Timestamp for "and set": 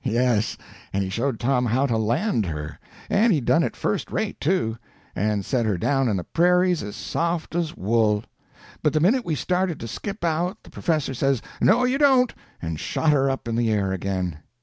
5.15-5.63